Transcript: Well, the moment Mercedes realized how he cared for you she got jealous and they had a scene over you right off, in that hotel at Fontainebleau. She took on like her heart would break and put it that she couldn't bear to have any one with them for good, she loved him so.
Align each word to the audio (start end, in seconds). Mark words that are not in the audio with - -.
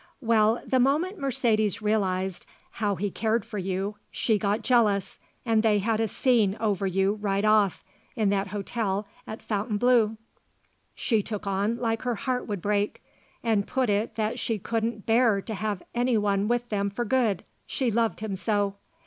Well, 0.19 0.63
the 0.65 0.79
moment 0.79 1.19
Mercedes 1.19 1.79
realized 1.79 2.47
how 2.71 2.95
he 2.95 3.11
cared 3.11 3.45
for 3.45 3.59
you 3.59 3.97
she 4.09 4.39
got 4.39 4.63
jealous 4.63 5.19
and 5.45 5.61
they 5.61 5.77
had 5.77 5.99
a 5.99 6.07
scene 6.07 6.57
over 6.59 6.87
you 6.87 7.13
right 7.21 7.45
off, 7.45 7.83
in 8.15 8.29
that 8.31 8.47
hotel 8.47 9.07
at 9.27 9.43
Fontainebleau. 9.43 10.17
She 10.95 11.21
took 11.21 11.45
on 11.45 11.77
like 11.77 12.01
her 12.01 12.15
heart 12.15 12.47
would 12.47 12.63
break 12.63 13.03
and 13.43 13.67
put 13.67 13.91
it 13.91 14.15
that 14.15 14.39
she 14.39 14.57
couldn't 14.57 15.05
bear 15.05 15.39
to 15.39 15.53
have 15.53 15.83
any 15.93 16.17
one 16.17 16.47
with 16.47 16.69
them 16.69 16.89
for 16.89 17.05
good, 17.05 17.43
she 17.67 17.91
loved 17.91 18.21
him 18.21 18.35
so. 18.35 18.77